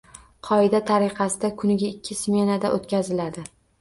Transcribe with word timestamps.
Qoida 0.47 0.79
tariqasida, 0.87 1.51
kuniga 1.63 1.91
ikki 1.97 2.17
smenada 2.23 2.73
o'tkaziladi. 2.79 3.45